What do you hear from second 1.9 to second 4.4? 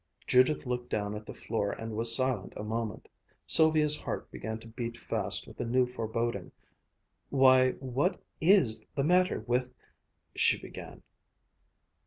was silent a moment. Sylvia's heart